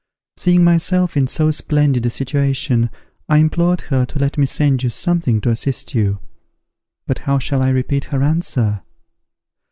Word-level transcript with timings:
Seeing 0.35 0.63
myself 0.63 1.15
in 1.15 1.27
so 1.27 1.51
splendid 1.51 2.03
a 2.07 2.09
situation, 2.09 2.89
I 3.29 3.37
implored 3.37 3.81
her 3.81 4.03
to 4.07 4.17
let 4.17 4.35
me 4.35 4.47
send 4.47 4.81
you 4.81 4.89
something 4.89 5.39
to 5.41 5.51
assist 5.51 5.93
you. 5.93 6.17
But 7.05 7.19
how 7.19 7.37
shall 7.37 7.61
I 7.61 7.69
repeat 7.69 8.05
her 8.05 8.23
answer! 8.23 8.81